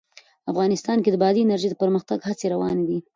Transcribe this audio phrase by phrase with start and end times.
[0.51, 2.99] افغانستان کې د بادي انرژي د پرمختګ هڅې روانې دي.